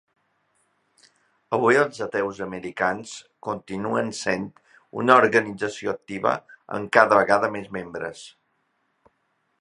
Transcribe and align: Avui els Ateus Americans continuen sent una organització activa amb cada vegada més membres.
Avui 1.57 1.77
els 1.81 1.99
Ateus 2.05 2.39
Americans 2.45 3.13
continuen 3.49 4.11
sent 4.21 4.49
una 5.03 5.19
organització 5.27 5.95
activa 5.97 6.35
amb 6.79 6.93
cada 6.99 7.21
vegada 7.23 7.55
més 7.59 7.73
membres. 7.81 8.29